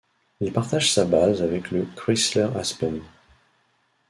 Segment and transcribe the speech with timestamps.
[0.39, 3.01] Il partage sa base avec le Chrysler Aspen.